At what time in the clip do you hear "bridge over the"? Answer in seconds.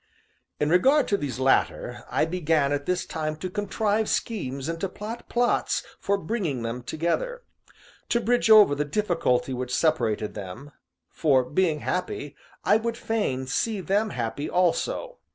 8.19-8.83